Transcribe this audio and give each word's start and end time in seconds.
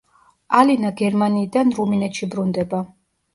ალინა 0.61 0.91
გერმანიიდან 1.01 1.75
რუმინეთში 1.81 2.31
ბრუნდება. 2.33 2.83